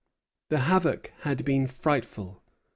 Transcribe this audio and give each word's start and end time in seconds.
The 0.49 0.61
havoc 0.61 1.11
had 1.19 1.45
been 1.45 1.67
frightful. 1.67 2.41